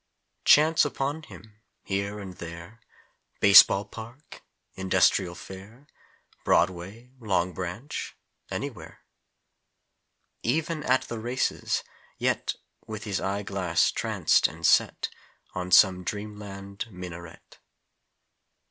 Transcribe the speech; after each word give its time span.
Chance 0.45 0.83
upon 0.83 1.21
him, 1.21 1.61
here 1.83 2.19
and 2.19 2.33
there 2.37 2.81
Base 3.39 3.61
ball 3.61 3.85
park 3.85 4.41
Industrial 4.73 5.35
Fair 5.35 5.85
Broadway 6.43 7.11
Long 7.19 7.53
Branch 7.53 8.17
anywhere! 8.49 9.01
Even 10.41 10.81
at 10.81 11.03
the 11.03 11.19
races, 11.19 11.83
yet 12.17 12.55
With 12.87 13.03
his 13.03 13.21
eye 13.21 13.43
glass 13.43 13.91
tranced 13.91 14.47
and 14.47 14.65
set 14.65 15.09
On 15.53 15.69
some 15.69 16.03
dream 16.03 16.35
land 16.39 16.87
minaret. 16.89 17.59